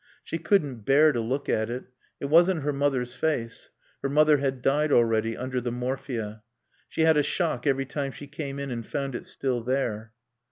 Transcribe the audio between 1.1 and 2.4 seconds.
to look at it; it